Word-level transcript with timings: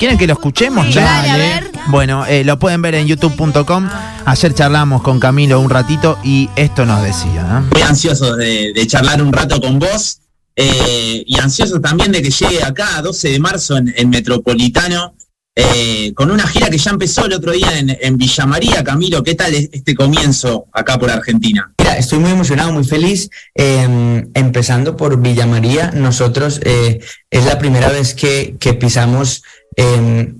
¿Quieren 0.00 0.16
que 0.16 0.26
lo 0.26 0.32
escuchemos? 0.32 0.86
Sí, 0.86 0.94
dale, 0.94 1.28
a 1.28 1.36
ver. 1.36 1.70
Bueno, 1.88 2.24
eh, 2.24 2.42
lo 2.42 2.58
pueden 2.58 2.80
ver 2.80 2.94
en 2.94 3.06
youtube.com. 3.06 3.86
Ayer 4.24 4.54
charlamos 4.54 5.02
con 5.02 5.20
Camilo 5.20 5.60
un 5.60 5.68
ratito 5.68 6.18
y 6.24 6.48
esto 6.56 6.86
nos 6.86 7.02
decía. 7.02 7.42
¿eh? 7.42 7.68
Muy 7.70 7.82
ansioso 7.82 8.34
de, 8.34 8.72
de 8.72 8.86
charlar 8.86 9.20
un 9.22 9.30
rato 9.30 9.60
con 9.60 9.78
vos 9.78 10.22
eh, 10.56 11.22
y 11.26 11.38
ansioso 11.38 11.82
también 11.82 12.12
de 12.12 12.22
que 12.22 12.30
llegue 12.30 12.64
acá, 12.64 13.02
12 13.02 13.28
de 13.28 13.40
marzo, 13.40 13.76
en, 13.76 13.92
en 13.94 14.08
Metropolitano, 14.08 15.14
eh, 15.60 16.14
con 16.14 16.30
una 16.30 16.46
gira 16.46 16.70
que 16.70 16.78
ya 16.78 16.90
empezó 16.90 17.26
el 17.26 17.34
otro 17.34 17.52
día 17.52 17.78
en, 17.78 17.96
en 18.00 18.16
Villa 18.16 18.46
María. 18.46 18.82
Camilo, 18.82 19.22
¿qué 19.22 19.34
tal 19.34 19.54
es 19.54 19.68
este 19.72 19.94
comienzo 19.94 20.66
acá 20.72 20.98
por 20.98 21.10
Argentina? 21.10 21.72
Mira, 21.78 21.98
estoy 21.98 22.18
muy 22.18 22.30
emocionado, 22.30 22.72
muy 22.72 22.84
feliz. 22.84 23.28
Eh, 23.54 24.24
empezando 24.34 24.96
por 24.96 25.20
Villa 25.20 25.46
María, 25.46 25.90
nosotros 25.94 26.60
eh, 26.64 27.00
es 27.30 27.44
la 27.44 27.58
primera 27.58 27.88
vez 27.88 28.14
que, 28.14 28.56
pisamos 28.80 29.42
eh, 29.76 30.32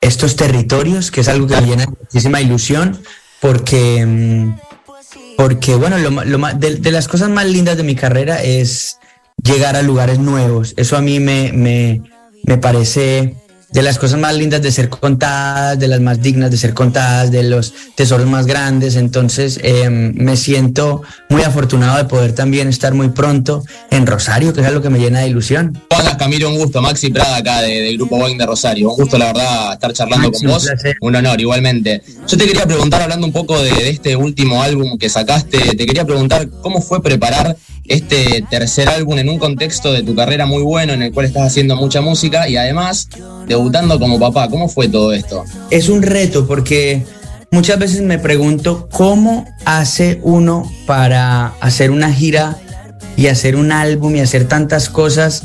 estos 0.00 0.36
territorios, 0.36 1.10
que 1.10 1.22
es 1.22 1.28
algo 1.28 1.46
que 1.46 1.60
me 1.60 1.66
llena 1.66 1.86
muchísima 1.86 2.40
ilusión, 2.42 3.00
porque, 3.40 4.04
mm, 4.04 4.58
porque 5.36 5.76
bueno, 5.76 5.96
lo, 5.98 6.10
lo 6.10 6.38
de, 6.56 6.76
de 6.76 6.92
las 6.92 7.08
cosas 7.08 7.30
más 7.30 7.46
lindas 7.46 7.78
de 7.78 7.84
mi 7.84 7.94
carrera 7.94 8.42
es 8.42 8.98
llegar 9.42 9.76
a 9.76 9.82
lugares 9.82 10.18
nuevos. 10.18 10.74
Eso 10.76 10.96
a 10.96 11.00
mí 11.00 11.20
me, 11.20 11.52
me, 11.52 12.02
me 12.44 12.58
parece 12.58 13.34
de 13.70 13.82
las 13.82 13.98
cosas 13.98 14.18
más 14.18 14.34
lindas 14.34 14.62
de 14.62 14.72
ser 14.72 14.88
contadas, 14.88 15.78
de 15.78 15.88
las 15.88 16.00
más 16.00 16.22
dignas 16.22 16.50
de 16.50 16.56
ser 16.56 16.72
contadas, 16.72 17.30
de 17.30 17.42
los 17.42 17.74
tesoros 17.94 18.26
más 18.26 18.46
grandes. 18.46 18.96
Entonces 18.96 19.60
eh, 19.62 19.90
me 19.90 20.36
siento 20.36 21.02
muy 21.28 21.42
afortunado 21.42 21.98
de 21.98 22.04
poder 22.04 22.32
también 22.34 22.68
estar 22.68 22.94
muy 22.94 23.10
pronto 23.10 23.62
en 23.90 24.06
Rosario, 24.06 24.52
que 24.54 24.62
es 24.62 24.66
algo 24.66 24.80
que 24.80 24.88
me 24.90 24.98
llena 24.98 25.20
de 25.20 25.28
ilusión. 25.28 25.78
Hola 25.96 26.16
Camilo, 26.16 26.48
un 26.48 26.56
gusto. 26.58 26.80
Maxi 26.80 27.10
Prada 27.10 27.36
acá 27.36 27.60
de- 27.62 27.82
del 27.82 27.96
Grupo 27.98 28.16
Boeing 28.16 28.38
de 28.38 28.46
Rosario. 28.46 28.90
Un 28.90 28.96
gusto, 28.96 29.18
la 29.18 29.26
verdad, 29.26 29.72
estar 29.74 29.92
charlando 29.92 30.28
Maxi, 30.30 30.44
con 30.46 30.54
vos. 30.54 30.68
Un 31.02 31.16
honor, 31.16 31.40
igualmente. 31.40 32.02
Yo 32.26 32.36
te 32.38 32.46
quería 32.46 32.66
preguntar, 32.66 33.02
hablando 33.02 33.26
un 33.26 33.32
poco 33.32 33.60
de, 33.62 33.70
de 33.70 33.90
este 33.90 34.16
último 34.16 34.62
álbum 34.62 34.96
que 34.96 35.08
sacaste, 35.10 35.58
te 35.76 35.86
quería 35.86 36.04
preguntar 36.06 36.48
cómo 36.62 36.80
fue 36.80 37.02
preparar 37.02 37.56
este 37.88 38.44
tercer 38.50 38.88
álbum 38.88 39.18
en 39.18 39.28
un 39.28 39.38
contexto 39.38 39.92
de 39.92 40.02
tu 40.02 40.14
carrera 40.14 40.46
muy 40.46 40.62
bueno, 40.62 40.92
en 40.92 41.02
el 41.02 41.12
cual 41.12 41.26
estás 41.26 41.46
haciendo 41.46 41.76
mucha 41.76 42.00
música 42.00 42.48
y 42.48 42.56
además 42.56 43.08
debutando 43.46 43.98
como 43.98 44.18
papá. 44.18 44.48
¿Cómo 44.48 44.68
fue 44.68 44.88
todo 44.88 45.12
esto? 45.12 45.44
es 45.70 45.88
un 45.88 46.02
reto 46.02 46.46
porque 46.46 47.04
muchas 47.50 47.78
veces 47.78 48.02
me 48.02 48.18
pregunto 48.18 48.88
cómo 48.92 49.46
hace 49.64 50.20
uno 50.22 50.70
para 50.86 51.54
hacer 51.60 51.90
una 51.90 52.12
gira 52.12 52.56
y 53.16 53.26
hacer 53.26 53.56
un 53.56 53.72
álbum 53.72 54.14
y 54.16 54.20
hacer 54.20 54.46
tantas 54.46 54.88
cosas 54.88 55.44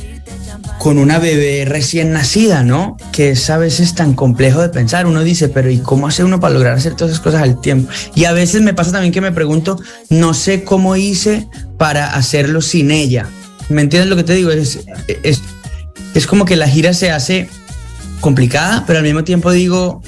con 0.79 0.97
una 0.97 1.19
bebé 1.19 1.65
recién 1.65 2.11
nacida, 2.11 2.63
¿no? 2.63 2.97
Que 3.11 3.31
es 3.31 3.49
a 3.49 3.57
veces 3.57 3.95
tan 3.95 4.13
complejo 4.13 4.61
de 4.61 4.69
pensar. 4.69 5.05
Uno 5.05 5.23
dice, 5.23 5.49
pero 5.49 5.69
¿y 5.69 5.77
cómo 5.77 6.07
hace 6.07 6.23
uno 6.23 6.39
para 6.39 6.53
lograr 6.53 6.75
hacer 6.75 6.95
todas 6.95 7.13
esas 7.13 7.23
cosas 7.23 7.41
al 7.41 7.61
tiempo? 7.61 7.91
Y 8.15 8.25
a 8.25 8.33
veces 8.33 8.61
me 8.61 8.73
pasa 8.73 8.91
también 8.91 9.13
que 9.13 9.21
me 9.21 9.31
pregunto, 9.31 9.79
no 10.09 10.33
sé 10.33 10.63
cómo 10.63 10.95
hice 10.95 11.47
para 11.77 12.13
hacerlo 12.13 12.61
sin 12.61 12.91
ella. 12.91 13.27
¿Me 13.69 13.81
entiendes 13.81 14.09
lo 14.09 14.15
que 14.15 14.23
te 14.23 14.33
digo? 14.33 14.51
Es, 14.51 14.79
es, 15.23 15.41
es 16.13 16.27
como 16.27 16.45
que 16.45 16.55
la 16.55 16.67
gira 16.67 16.93
se 16.93 17.11
hace 17.11 17.49
complicada, 18.19 18.83
pero 18.85 18.99
al 18.99 19.05
mismo 19.05 19.23
tiempo 19.23 19.51
digo, 19.51 20.01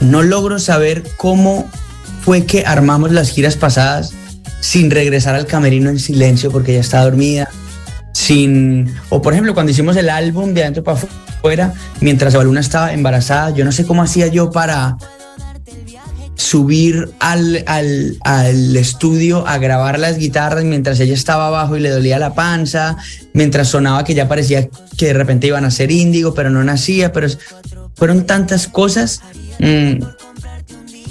no 0.00 0.22
logro 0.22 0.58
saber 0.58 1.04
cómo 1.16 1.68
fue 2.22 2.44
que 2.44 2.64
armamos 2.64 3.12
las 3.12 3.30
giras 3.30 3.56
pasadas 3.56 4.12
sin 4.60 4.90
regresar 4.90 5.34
al 5.34 5.46
camerino 5.46 5.90
en 5.90 5.98
silencio 5.98 6.50
porque 6.50 6.72
ella 6.72 6.80
está 6.80 7.02
dormida, 7.02 7.50
sin, 8.12 8.94
o 9.08 9.20
por 9.20 9.32
ejemplo 9.32 9.54
cuando 9.54 9.72
hicimos 9.72 9.96
el 9.96 10.08
álbum 10.08 10.54
de 10.54 10.62
adentro 10.62 10.84
para 10.84 10.98
afuera, 10.98 11.72
mientras 12.00 12.34
Baluna 12.34 12.60
estaba 12.60 12.92
embarazada, 12.92 13.50
yo 13.50 13.64
no 13.64 13.72
sé 13.72 13.84
cómo 13.84 14.02
hacía 14.02 14.28
yo 14.28 14.50
para 14.50 14.96
subir 16.34 17.10
al, 17.20 17.62
al, 17.66 18.16
al 18.22 18.76
estudio 18.76 19.46
a 19.46 19.58
grabar 19.58 19.98
las 19.98 20.18
guitarras 20.18 20.64
mientras 20.64 20.98
ella 21.00 21.14
estaba 21.14 21.46
abajo 21.48 21.76
y 21.76 21.80
le 21.80 21.90
dolía 21.90 22.18
la 22.18 22.34
panza, 22.34 22.96
mientras 23.32 23.68
sonaba 23.68 24.04
que 24.04 24.14
ya 24.14 24.28
parecía 24.28 24.68
que 24.96 25.06
de 25.06 25.12
repente 25.14 25.46
iban 25.46 25.64
a 25.64 25.70
ser 25.70 25.90
índigo, 25.90 26.34
pero 26.34 26.50
no 26.50 26.62
nacía, 26.64 27.12
pero 27.12 27.28
fueron 27.94 28.26
tantas 28.26 28.66
cosas 28.66 29.20
mm, 29.60 30.02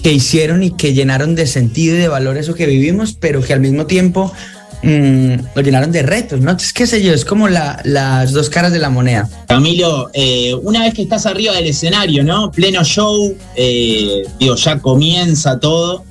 que 0.03 0.11
hicieron 0.11 0.63
y 0.63 0.71
que 0.71 0.93
llenaron 0.93 1.35
de 1.35 1.47
sentido 1.47 1.95
y 1.95 1.99
de 1.99 2.07
valor 2.07 2.37
eso 2.37 2.53
que 2.53 2.65
vivimos, 2.65 3.13
pero 3.13 3.41
que 3.41 3.53
al 3.53 3.59
mismo 3.59 3.85
tiempo 3.85 4.33
mm, 4.83 5.33
lo 5.55 5.61
llenaron 5.61 5.91
de 5.91 6.01
retos, 6.03 6.39
¿no? 6.41 6.51
Es 6.51 6.73
qué 6.73 6.87
sé 6.87 7.01
yo, 7.03 7.13
es 7.13 7.25
como 7.25 7.47
la- 7.47 7.79
las 7.83 8.31
dos 8.31 8.49
caras 8.49 8.71
de 8.71 8.79
la 8.79 8.89
moneda. 8.89 9.29
Camilo, 9.47 10.09
eh, 10.13 10.53
una 10.63 10.81
vez 10.83 10.93
que 10.93 11.03
estás 11.03 11.25
arriba 11.25 11.53
del 11.53 11.67
escenario, 11.67 12.23
¿no? 12.23 12.51
Pleno 12.51 12.83
show, 12.83 13.35
eh, 13.55 14.23
digo, 14.39 14.55
ya 14.55 14.79
comienza 14.79 15.59
todo. 15.59 16.03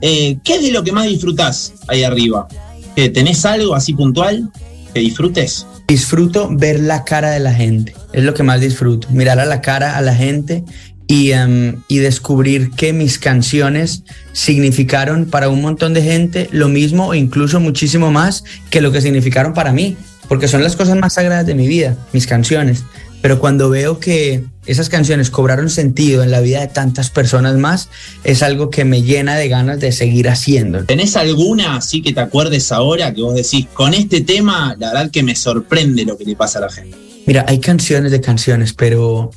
Eh, 0.00 0.38
¿Qué 0.44 0.54
es 0.56 0.62
de 0.62 0.70
lo 0.70 0.82
que 0.84 0.92
más 0.92 1.06
disfrutás 1.06 1.72
ahí 1.88 2.04
arriba? 2.04 2.46
¿Que 2.94 3.08
¿Tenés 3.10 3.44
algo 3.44 3.74
así 3.74 3.92
puntual 3.94 4.50
que 4.94 5.00
disfrutes? 5.00 5.66
Disfruto 5.88 6.48
ver 6.50 6.80
la 6.80 7.04
cara 7.04 7.30
de 7.30 7.40
la 7.40 7.52
gente, 7.54 7.94
es 8.12 8.22
lo 8.22 8.34
que 8.34 8.42
más 8.42 8.60
disfruto, 8.60 9.08
mirar 9.10 9.40
a 9.40 9.46
la 9.46 9.60
cara 9.62 9.96
a 9.96 10.02
la 10.02 10.14
gente 10.14 10.64
y, 11.08 11.32
em, 11.32 11.82
y 11.88 11.98
descubrir 11.98 12.70
que 12.70 12.92
mis 12.92 13.18
canciones 13.18 14.04
significaron 14.32 15.24
para 15.24 15.48
un 15.48 15.62
montón 15.62 15.94
de 15.94 16.02
gente 16.02 16.48
lo 16.52 16.68
mismo 16.68 17.08
o 17.08 17.14
incluso 17.14 17.58
muchísimo 17.58 18.12
más 18.12 18.44
que 18.70 18.82
lo 18.82 18.92
que 18.92 19.00
significaron 19.00 19.54
para 19.54 19.72
mí, 19.72 19.96
porque 20.28 20.46
son 20.46 20.62
las 20.62 20.76
cosas 20.76 20.96
más 20.98 21.14
sagradas 21.14 21.46
de 21.46 21.54
mi 21.54 21.66
vida, 21.66 21.96
mis 22.12 22.26
canciones. 22.26 22.84
Pero 23.20 23.40
cuando 23.40 23.68
veo 23.68 23.98
que 23.98 24.44
esas 24.66 24.88
canciones 24.88 25.30
cobraron 25.30 25.70
sentido 25.70 26.22
en 26.22 26.30
la 26.30 26.40
vida 26.40 26.60
de 26.60 26.68
tantas 26.68 27.10
personas 27.10 27.56
más, 27.56 27.88
es 28.22 28.42
algo 28.42 28.70
que 28.70 28.84
me 28.84 29.02
llena 29.02 29.34
de 29.34 29.48
ganas 29.48 29.80
de 29.80 29.90
seguir 29.90 30.28
haciendo. 30.28 30.84
¿Tenés 30.84 31.16
alguna 31.16 31.76
así 31.76 32.00
que 32.00 32.12
te 32.12 32.20
acuerdes 32.20 32.70
ahora 32.70 33.12
que 33.12 33.22
vos 33.22 33.34
decís, 33.34 33.66
con 33.72 33.94
este 33.94 34.20
tema, 34.20 34.76
la 34.78 34.92
verdad 34.92 35.10
que 35.10 35.22
me 35.22 35.34
sorprende 35.34 36.04
lo 36.04 36.16
que 36.16 36.26
le 36.26 36.36
pasa 36.36 36.58
a 36.58 36.62
la 36.62 36.70
gente? 36.70 36.96
Mira, 37.26 37.44
hay 37.48 37.58
canciones 37.58 38.12
de 38.12 38.20
canciones, 38.20 38.72
pero 38.72 39.32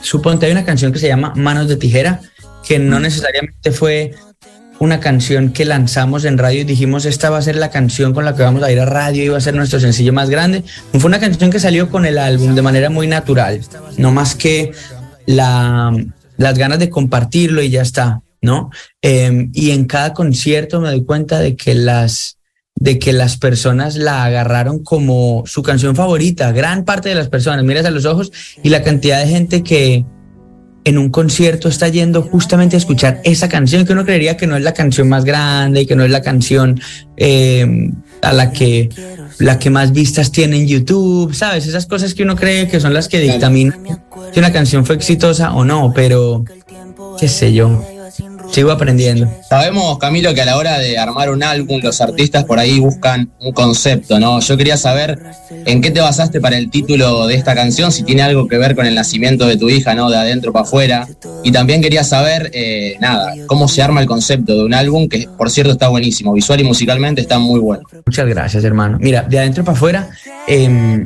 suponte 0.00 0.46
hay 0.46 0.52
una 0.52 0.64
canción 0.64 0.92
que 0.92 0.98
se 0.98 1.08
llama 1.08 1.32
Manos 1.36 1.68
de 1.68 1.76
Tijera, 1.76 2.20
que 2.66 2.78
no 2.78 3.00
necesariamente 3.00 3.72
fue 3.72 4.12
una 4.78 5.00
canción 5.00 5.52
que 5.52 5.64
lanzamos 5.64 6.24
en 6.24 6.38
radio 6.38 6.62
y 6.62 6.64
dijimos 6.64 7.04
esta 7.04 7.30
va 7.30 7.38
a 7.38 7.42
ser 7.42 7.56
la 7.56 7.70
canción 7.70 8.12
con 8.12 8.24
la 8.24 8.34
que 8.34 8.42
vamos 8.42 8.62
a 8.62 8.72
ir 8.72 8.80
a 8.80 8.84
radio 8.84 9.24
y 9.24 9.28
va 9.28 9.38
a 9.38 9.40
ser 9.40 9.54
nuestro 9.54 9.80
sencillo 9.80 10.12
más 10.12 10.30
grande. 10.30 10.64
Fue 10.92 11.06
una 11.06 11.20
canción 11.20 11.50
que 11.50 11.60
salió 11.60 11.90
con 11.90 12.06
el 12.06 12.18
álbum 12.18 12.54
de 12.54 12.62
manera 12.62 12.90
muy 12.90 13.06
natural, 13.06 13.60
no 13.96 14.12
más 14.12 14.34
que 14.34 14.72
la, 15.26 15.92
las 16.36 16.58
ganas 16.58 16.78
de 16.78 16.90
compartirlo 16.90 17.62
y 17.62 17.70
ya 17.70 17.82
está, 17.82 18.22
¿no? 18.42 18.70
Eh, 19.00 19.48
y 19.52 19.70
en 19.70 19.84
cada 19.84 20.12
concierto 20.12 20.80
me 20.80 20.88
doy 20.88 21.04
cuenta 21.04 21.38
de 21.38 21.56
que 21.56 21.74
las 21.74 22.38
de 22.76 22.98
que 22.98 23.12
las 23.12 23.36
personas 23.36 23.96
la 23.96 24.24
agarraron 24.24 24.82
como 24.82 25.44
su 25.46 25.62
canción 25.62 25.94
favorita, 25.94 26.52
gran 26.52 26.84
parte 26.84 27.08
de 27.08 27.14
las 27.14 27.28
personas, 27.28 27.64
miras 27.64 27.86
a 27.86 27.90
los 27.90 28.04
ojos 28.04 28.32
y 28.62 28.68
la 28.68 28.82
cantidad 28.82 29.20
de 29.20 29.28
gente 29.28 29.62
que 29.62 30.04
en 30.84 30.98
un 30.98 31.08
concierto 31.08 31.68
está 31.68 31.88
yendo 31.88 32.22
justamente 32.22 32.76
a 32.76 32.78
escuchar 32.78 33.20
esa 33.24 33.48
canción 33.48 33.86
que 33.86 33.94
uno 33.94 34.04
creería 34.04 34.36
que 34.36 34.46
no 34.46 34.56
es 34.56 34.62
la 34.62 34.74
canción 34.74 35.08
más 35.08 35.24
grande 35.24 35.82
y 35.82 35.86
que 35.86 35.96
no 35.96 36.04
es 36.04 36.10
la 36.10 36.20
canción 36.20 36.78
eh, 37.16 37.90
a 38.20 38.32
la 38.32 38.52
que 38.52 38.90
la 39.38 39.58
que 39.58 39.70
más 39.70 39.92
vistas 39.92 40.30
tiene 40.30 40.58
en 40.58 40.68
YouTube, 40.68 41.34
¿sabes? 41.34 41.66
Esas 41.66 41.86
cosas 41.86 42.14
que 42.14 42.22
uno 42.22 42.36
cree 42.36 42.68
que 42.68 42.80
son 42.80 42.94
las 42.94 43.08
que 43.08 43.18
dictaminan 43.18 43.80
si 44.32 44.38
una 44.38 44.52
canción 44.52 44.84
fue 44.84 44.94
exitosa 44.96 45.54
o 45.54 45.64
no, 45.64 45.92
pero 45.94 46.44
qué 47.18 47.28
sé 47.28 47.52
yo, 47.52 47.82
sigo 48.54 48.70
aprendiendo. 48.70 49.28
Sabemos, 49.48 49.98
Camilo, 49.98 50.32
que 50.32 50.40
a 50.40 50.44
la 50.44 50.56
hora 50.56 50.78
de 50.78 50.96
armar 50.96 51.28
un 51.30 51.42
álbum, 51.42 51.80
los 51.82 52.00
artistas 52.00 52.44
por 52.44 52.60
ahí 52.60 52.78
buscan 52.78 53.32
un 53.40 53.52
concepto, 53.52 54.20
¿no? 54.20 54.38
Yo 54.38 54.56
quería 54.56 54.76
saber 54.76 55.18
en 55.50 55.80
qué 55.80 55.90
te 55.90 56.00
basaste 56.00 56.40
para 56.40 56.56
el 56.56 56.70
título 56.70 57.26
de 57.26 57.34
esta 57.34 57.56
canción, 57.56 57.90
si 57.90 58.04
tiene 58.04 58.22
algo 58.22 58.46
que 58.46 58.56
ver 58.56 58.76
con 58.76 58.86
el 58.86 58.94
nacimiento 58.94 59.46
de 59.46 59.56
tu 59.56 59.68
hija, 59.68 59.94
¿no? 59.96 60.08
De 60.08 60.16
adentro 60.16 60.52
para 60.52 60.62
afuera. 60.62 61.08
Y 61.42 61.50
también 61.50 61.82
quería 61.82 62.04
saber, 62.04 62.52
eh, 62.54 62.96
nada, 63.00 63.34
cómo 63.48 63.66
se 63.66 63.82
arma 63.82 64.00
el 64.00 64.06
concepto 64.06 64.54
de 64.54 64.64
un 64.64 64.72
álbum, 64.72 65.08
que 65.08 65.28
por 65.36 65.50
cierto 65.50 65.72
está 65.72 65.88
buenísimo, 65.88 66.32
visual 66.32 66.60
y 66.60 66.64
musicalmente 66.64 67.22
está 67.22 67.40
muy 67.40 67.58
bueno. 67.58 67.82
Muchas 68.06 68.26
gracias, 68.28 68.62
hermano. 68.62 68.98
Mira, 69.00 69.22
de 69.22 69.40
adentro 69.40 69.64
para 69.64 69.76
afuera, 69.76 70.10
eh, 70.46 71.04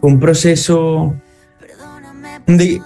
un 0.00 0.20
proceso 0.20 1.14
de, 2.48 2.80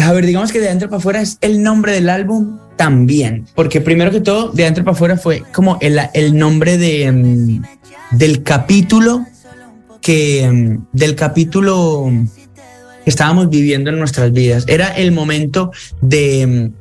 a 0.00 0.12
ver, 0.12 0.24
digamos 0.24 0.52
que 0.52 0.60
de 0.60 0.68
adentro 0.68 0.88
para 0.88 0.98
afuera 0.98 1.20
es 1.20 1.38
el 1.40 1.64
nombre 1.64 1.92
del 1.92 2.08
álbum 2.08 2.58
también, 2.76 3.46
porque 3.54 3.80
primero 3.80 4.10
que 4.10 4.20
todo, 4.20 4.50
de 4.50 4.62
adentro 4.64 4.84
para 4.84 4.94
afuera 4.94 5.16
fue 5.16 5.42
como 5.52 5.78
el, 5.80 5.98
el 6.14 6.36
nombre 6.36 6.78
de, 6.78 7.10
um, 7.10 7.62
del 8.16 8.42
capítulo 8.42 9.24
que, 10.00 10.46
um, 10.48 10.84
del 10.92 11.14
capítulo 11.14 12.10
que 13.04 13.10
estábamos 13.10 13.48
viviendo 13.48 13.90
en 13.90 13.98
nuestras 13.98 14.32
vidas. 14.32 14.64
Era 14.68 14.88
el 14.88 15.12
momento 15.12 15.70
de, 16.02 16.72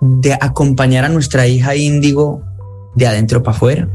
um, 0.00 0.20
de 0.20 0.34
acompañar 0.34 1.04
a 1.04 1.08
nuestra 1.08 1.46
hija 1.46 1.76
Índigo 1.76 2.42
de 2.94 3.06
adentro 3.06 3.42
para 3.42 3.56
afuera. 3.56 3.88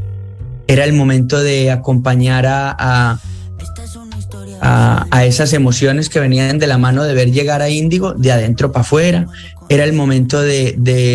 Era 0.66 0.84
el 0.84 0.94
momento 0.94 1.40
de 1.40 1.70
acompañar 1.70 2.46
a, 2.46 3.20
a, 4.60 5.24
esas 5.24 5.52
emociones 5.52 6.08
que 6.08 6.20
venían 6.20 6.58
de 6.58 6.66
la 6.66 6.78
mano 6.78 7.04
de 7.04 7.14
ver 7.14 7.30
llegar 7.30 7.62
a 7.62 7.68
Índigo 7.68 8.14
de 8.14 8.32
adentro 8.32 8.72
para 8.72 8.82
afuera. 8.82 9.26
Era 9.68 9.84
el 9.84 9.92
momento 9.92 10.40
de, 10.40 10.74
de, 10.78 11.14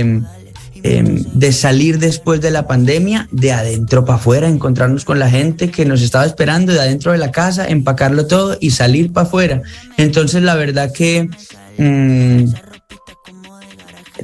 em, 0.83 1.23
de, 1.33 1.51
salir 1.51 1.99
después 1.99 2.41
de 2.41 2.51
la 2.51 2.67
pandemia 2.67 3.27
de 3.31 3.53
adentro 3.53 4.05
para 4.05 4.17
afuera, 4.17 4.47
encontrarnos 4.47 5.05
con 5.05 5.19
la 5.19 5.29
gente 5.29 5.71
que 5.71 5.85
nos 5.85 6.01
estaba 6.01 6.25
esperando 6.25 6.73
de 6.73 6.81
adentro 6.81 7.11
de 7.11 7.17
la 7.17 7.31
casa, 7.31 7.67
empacarlo 7.67 8.27
todo 8.27 8.57
y 8.59 8.71
salir 8.71 9.13
para 9.13 9.27
afuera. 9.27 9.61
Entonces 9.97 10.43
la 10.43 10.55
verdad 10.55 10.91
que... 10.91 11.29
Mm, 11.77 12.45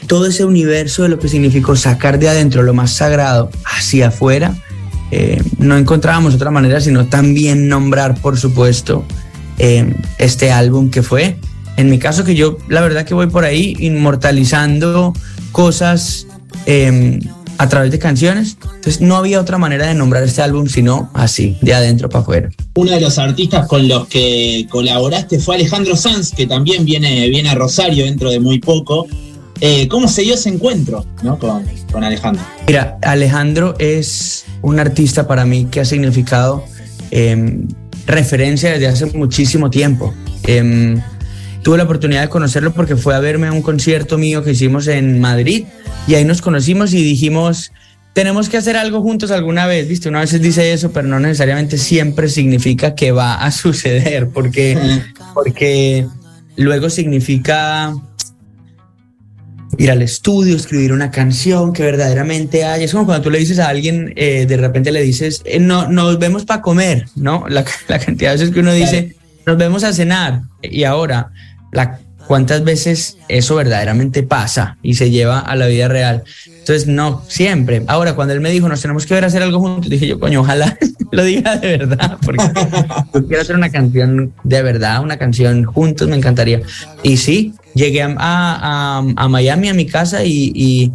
todo 0.05 0.27
ese 0.27 0.45
universo 0.45 1.03
de 1.03 1.09
lo 1.09 1.19
que 1.19 1.27
significó 1.27 1.75
sacar 1.75 2.19
de 2.19 2.29
adentro 2.29 2.63
lo 2.63 2.73
más 2.73 2.91
sagrado 2.91 3.49
hacia 3.65 4.07
afuera, 4.07 4.55
eh, 5.12 5.42
no 5.57 5.77
encontrábamos 5.77 6.36
otra 6.36 6.51
manera 6.51 6.81
sino 6.81 7.07
también 7.07 7.68
nombrar, 7.68 8.19
por 8.19 8.38
supuesto, 8.38 9.06
eh, 9.57 9.95
este 10.18 10.51
álbum 10.51 10.89
que 10.89 11.04
fue. 11.04 11.38
En 11.77 11.89
mi 11.89 12.00
caso, 12.00 12.24
que 12.24 12.36
yo 12.36 12.57
la 12.69 12.81
verdad 12.81 13.06
que 13.06 13.13
voy 13.13 13.27
por 13.27 13.45
ahí 13.45 13.75
inmortalizando 13.80 15.13
cosas 15.51 16.25
em, 16.65 17.19
a 17.57 17.69
través 17.69 17.92
de 17.92 18.00
canciones. 18.00 18.57
Entonces 18.63 19.01
no 19.01 19.15
había 19.15 19.39
otra 19.39 19.57
manera 19.57 19.88
de 19.88 19.94
nombrar 19.94 20.24
este 20.24 20.42
álbum 20.42 20.68
sino 20.68 21.09
así, 21.13 21.57
de 21.62 21.74
adentro 21.74 22.09
para 22.09 22.21
afuera. 22.24 22.50
Uno 22.75 22.92
de 22.92 23.01
los 23.01 23.18
artistas 23.18 23.68
con 23.68 23.88
los 23.88 24.07
que 24.07 24.68
colaboraste 24.69 25.39
fue 25.39 25.56
Alejandro 25.56 25.95
Sanz, 25.95 26.31
que 26.31 26.48
también 26.48 26.86
viene, 26.86 27.30
viene 27.30 27.50
a 27.50 27.56
Rosario 27.56 28.06
dentro 28.06 28.30
de 28.30 28.39
muy 28.39 28.59
poco. 28.59 29.07
Eh, 29.62 29.88
¿Cómo 29.88 30.07
se 30.07 30.21
dio 30.21 30.36
ese 30.36 30.50
encuentro 30.50 31.06
con, 31.92 32.04
Alejandro? 32.04 32.44
Mira, 32.68 32.98
Alejandro 33.01 33.75
es 33.80 34.45
un 34.62 34.80
artista 34.80 35.27
para 35.27 35.45
mí 35.45 35.65
que 35.71 35.80
ha 35.80 35.86
significado 35.86 36.63
em, 37.12 37.68
referencia 38.06 38.71
desde 38.71 38.88
hace 38.88 39.06
muchísimo 39.18 39.69
tiempo. 39.69 40.13
Em, 40.44 41.01
tuve 41.63 41.77
la 41.77 41.83
oportunidad 41.83 42.21
de 42.21 42.30
conocerlo 42.30 42.74
porque 42.74 42.95
fue 42.95 43.15
a 43.15 43.19
verme 43.19 43.48
a 43.48 43.51
un 43.51 43.62
concierto 43.62 44.18
mío 44.18 44.44
que 44.44 44.51
hicimos 44.51 44.88
en 44.88 45.19
Madrid 45.19 45.65
y 46.07 46.15
ahí 46.15 46.24
nos 46.24 46.42
conocimos 46.42 46.94
y 46.94 47.04
dijimos, 47.04 47.71
tenemos 48.13 48.50
que 48.50 48.57
hacer 48.57 48.77
algo 48.77 49.01
juntos 49.01 49.31
alguna 49.31 49.68
vez, 49.68 49.88
¿viste? 49.88 50.09
Una 50.09 50.21
vez 50.21 50.42
dice 50.42 50.74
eso, 50.74 50.92
pero 50.92 51.07
no 51.07 51.19
necesariamente 51.19 51.77
siempre 51.77 52.30
significa 52.30 52.95
que 52.95 53.12
va 53.12 53.36
a 53.36 53.51
suceder, 53.51 54.30
porque, 54.30 55.01
porque 55.33 56.07
luego 56.56 56.89
significa 56.89 57.94
ir 59.77 59.91
al 59.91 60.01
estudio, 60.01 60.56
escribir 60.56 60.91
una 60.91 61.12
canción 61.12 61.71
que 61.71 61.83
verdaderamente 61.83 62.63
haya. 62.65 62.83
Es 62.83 62.91
como 62.91 63.06
cuando 63.06 63.24
tú 63.24 63.29
le 63.29 63.39
dices 63.39 63.59
a 63.59 63.69
alguien, 63.69 64.13
eh, 64.15 64.45
de 64.47 64.57
repente 64.57 64.91
le 64.91 65.01
dices, 65.01 65.41
eh, 65.45 65.59
no, 65.59 65.88
nos 65.88 66.18
vemos 66.19 66.45
para 66.45 66.62
comer, 66.62 67.07
¿no? 67.15 67.45
La, 67.50 67.63
cantidad 67.63 68.31
de 68.31 68.38
veces 68.38 68.51
que 68.51 68.59
uno 68.59 68.74
dice, 68.74 69.15
nos 69.45 69.57
vemos 69.57 69.83
a 69.83 69.94
cenar. 69.94 70.41
Y 70.62 70.83
ahora, 70.83 71.31
la, 71.71 72.00
¿cuántas 72.27 72.63
veces 72.63 73.18
eso 73.29 73.56
verdaderamente 73.56 74.24
pasa 74.24 74.77
y 74.81 74.95
se 74.95 75.12
lleva 75.12 75.39
a 75.39 75.56
la 75.56 75.68
vida 75.68 75.88
real? 75.88 76.23
Entonces, 76.47 76.88
no, 76.88 77.23
siempre. 77.27 77.83
Ahora, 77.88 78.15
cuando 78.15 78.33
él 78.33 78.41
me 78.41 78.51
dijo, 78.51 78.68
nos 78.68 78.81
tenemos 78.81 79.06
que 79.06 79.13
ver 79.13 79.23
a 79.23 79.27
hacer 79.27 79.41
algo 79.41 79.59
juntos, 79.59 79.89
dije 79.89 80.07
yo, 80.07 80.19
coño, 80.19 80.41
ojalá 80.41 80.77
lo 81.12 81.23
diga 81.23 81.56
de 81.56 81.77
verdad, 81.77 82.18
porque 82.21 82.44
quiero 83.27 83.41
hacer 83.41 83.56
una 83.56 83.69
canción 83.69 84.33
de 84.44 84.62
verdad, 84.62 85.01
una 85.01 85.18
canción 85.18 85.63
juntos, 85.63 86.07
me 86.07 86.18
encantaría. 86.18 86.62
Y 87.03 87.18
sí, 87.18 87.53
llegué 87.77 88.01
a, 88.01 89.27
Miami, 89.29 89.69
a 89.69 89.74
mi 89.74 89.85
casa, 89.85 90.24
y, 90.24 90.91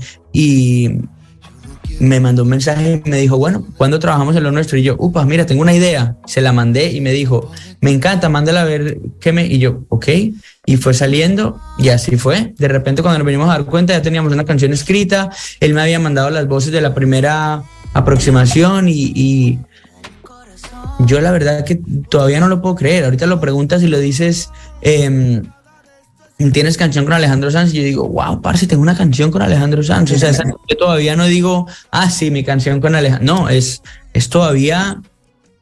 me 2.01 2.19
mandó 2.19 2.43
un 2.43 2.49
mensaje 2.49 3.01
y 3.05 3.09
me 3.09 3.19
dijo, 3.19 3.39
bueno, 3.39 3.65
¿cuándo 3.77 3.99
trabajamos 3.99 4.35
en 4.35 4.43
lo 4.43 4.51
nuestro? 4.51 4.77
Y 4.77 4.83
yo, 4.83 4.97
upa, 4.99 5.25
mira, 5.25 5.47
tengo 5.47 5.63
una 5.63 5.75
idea. 5.75 6.17
Se 6.27 6.41
la 6.41 6.53
mandé 6.53 6.91
y 6.91 7.01
me 7.01 7.13
dijo, 7.13 7.51
me 7.81 7.93
encanta, 7.93 8.29
mándala 8.29 8.63
a 8.63 8.65
ver 8.65 8.99
qué 9.21 9.33
me... 9.33 9.47
Y 9.47 9.59
yo, 9.59 9.85
ok. 9.89 10.09
Y 10.67 10.77
fue 10.79 10.95
saliendo 10.95 11.61
y 11.79 11.91
así 11.91 12.17
fue. 12.17 12.55
De 12.59 12.67
repente 12.67 13.03
cuando 13.03 13.19
nos 13.19 13.27
venimos 13.27 13.49
a 13.49 13.53
dar 13.53 13.67
cuenta 13.67 13.93
ya 13.93 14.03
teníamos 14.03 14.33
una 14.33 14.45
canción 14.45 14.73
escrita. 14.73 15.31
Él 15.61 15.75
me 15.75 15.83
había 15.83 16.01
mandado 16.01 16.31
las 16.31 16.49
voces 16.49 16.73
de 16.73 16.81
la 16.81 16.93
primera 16.93 17.63
aproximación 17.93 18.89
y, 18.89 19.59
yo 21.07 21.21
la 21.21 21.31
verdad 21.31 21.65
que 21.65 21.81
todavía 22.09 22.41
no 22.41 22.49
lo 22.49 22.61
puedo 22.61 22.75
creer. 22.75 23.05
Ahorita 23.05 23.27
lo 23.27 23.41
preguntas 23.41 23.83
y 23.83 23.87
lo 23.87 24.01
dices... 24.01 24.51
Eh, 24.81 25.43
tienes 26.51 26.77
canción 26.77 27.05
con 27.05 27.15
Alejandro 27.15 27.51
Sanz 27.51 27.73
y 27.75 27.77
yo 27.77 27.83
digo, 27.83 28.09
wow, 28.09 28.41
parce, 28.41 28.67
tengo 28.67 28.83
una 28.83 28.97
canción 28.97 29.31
con 29.31 29.43
Alejandro 29.43 29.83
Sanz. 29.83 30.11
O 30.13 30.19
sea, 30.19 30.33
yo 30.33 30.77
todavía 30.77 31.15
no 31.17 31.27
digo, 31.27 31.67
ah, 31.91 32.11
sí, 32.11 32.31
mi 32.31 32.43
canción 32.43 32.81
con 32.81 32.95
Alejandro. 32.95 33.35
No, 33.35 33.49
es, 33.49 33.83
es 34.15 34.29
todavía, 34.29 35.01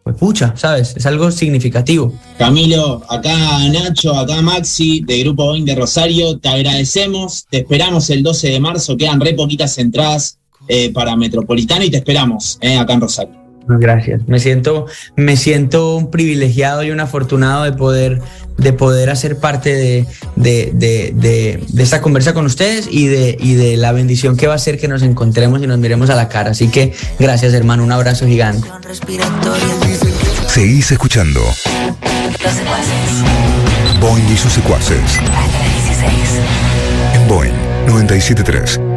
pues 0.05 0.17
pucha, 0.17 0.55
¿sabes? 0.57 0.95
Es 0.97 1.07
algo 1.07 1.31
significativo. 1.31 2.15
Camilo, 2.39 3.03
acá 3.09 3.69
Nacho, 3.69 4.17
acá 4.17 4.41
Maxi, 4.41 5.01
de 5.01 5.21
Grupo 5.21 5.45
Boeing 5.47 5.65
de 5.65 5.75
Rosario, 5.75 6.39
te 6.39 6.49
agradecemos, 6.49 7.47
te 7.51 7.59
esperamos 7.59 8.09
el 8.11 8.23
12 8.23 8.49
de 8.49 8.61
marzo, 8.61 8.97
quedan 8.97 9.21
re 9.21 9.35
poquitas 9.35 9.77
entradas 9.79 10.39
eh, 10.69 10.93
para 10.93 11.17
Metropolitana 11.17 11.85
y 11.85 11.91
te 11.91 11.97
esperamos 11.97 12.59
eh, 12.61 12.77
acá 12.77 12.93
en 12.95 13.01
Rosario. 13.01 13.40
Gracias. 13.67 14.23
Me 14.27 14.41
siento, 14.41 14.87
me 15.17 15.37
siento 15.37 15.97
un 15.97 16.11
privilegiado 16.11 16.83
y 16.83 16.91
un 16.91 17.01
afortunado 17.01 17.65
de 17.65 17.73
poder, 17.73 18.21
de 18.57 18.73
poder 18.73 19.11
hacer 19.11 19.39
parte 19.39 19.75
de, 19.75 20.07
de, 20.37 21.13
de, 21.15 21.83
esta 21.83 22.01
conversa 22.01 22.35
con 22.35 22.47
ustedes 22.47 22.89
y 22.91 23.07
de, 23.07 23.37
y 23.39 23.55
de 23.55 23.77
la 23.77 23.93
bendición 23.93 24.37
que 24.37 24.47
va 24.47 24.55
a 24.55 24.59
ser 24.59 24.79
que 24.79 24.89
nos 24.89 25.03
encontremos 25.03 25.63
y 25.63 25.67
nos 25.67 25.79
miremos 25.79 26.11
a 26.11 26.17
la 26.17 26.29
cara. 26.29 26.51
Así 26.51 26.69
que 26.69 26.93
gracias, 27.19 27.55
hermano. 27.55 27.85
Un 27.85 27.93
abrazo 27.93 28.27
gigante. 28.27 28.69
Seguís 30.49 30.91
escuchando. 30.91 31.41
Los 31.41 32.53
secuaces. 32.53 34.01
Boing 34.01 34.33
y 34.33 34.37
sus 34.37 34.53
secuaces. 34.53 35.21
En 37.15 37.29
Boeing 37.29 37.53
973. 37.87 38.90